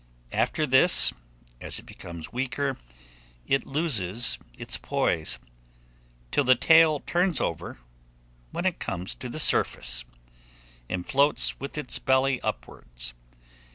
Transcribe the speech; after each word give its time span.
After 0.31 0.65
this, 0.65 1.13
as 1.61 1.77
it 1.77 1.85
becomes 1.85 2.33
weaker, 2.33 2.75
it 3.45 3.67
loses 3.67 4.39
its 4.57 4.79
poise, 4.79 5.37
till 6.31 6.43
the 6.43 6.55
tail 6.55 7.01
turns 7.01 7.39
over, 7.39 7.77
when 8.49 8.65
it 8.65 8.79
comes 8.79 9.13
to 9.13 9.29
the 9.29 9.37
surface, 9.37 10.03
and 10.89 11.05
floats 11.05 11.59
with 11.59 11.77
its 11.77 11.99
belly 11.99 12.41
upwards. 12.41 13.13